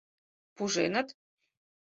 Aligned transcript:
—Пуженыт? 0.55 1.07